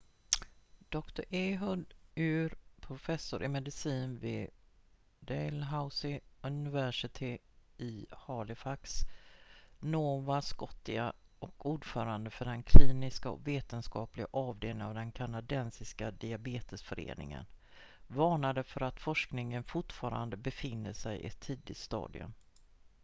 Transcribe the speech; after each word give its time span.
dr 0.89 1.25
ehud 1.29 1.93
ur 2.15 2.53
professor 2.81 3.43
i 3.43 3.47
medicin 3.47 4.19
vid 4.19 4.49
dalhousie 5.19 6.19
university 6.43 7.37
i 7.77 8.05
halifax 8.11 8.99
nova 9.79 10.41
scotia 10.41 11.13
och 11.39 11.65
ordförande 11.65 12.29
för 12.29 12.45
den 12.45 12.63
kliniska 12.63 13.29
och 13.29 13.47
vetenskapliga 13.47 14.27
avdelningen 14.31 14.87
av 14.87 14.93
den 14.95 15.11
kanadensiska 15.11 16.11
diabetesföreningen 16.11 17.45
varnade 18.07 18.63
för 18.63 18.81
att 18.83 18.99
forskningen 18.99 19.63
fortfarande 19.63 20.37
befinner 20.37 20.93
sig 20.93 21.19
i 21.19 21.27
ett 21.27 21.39
tidigt 21.39 21.77
stadium 21.77 22.33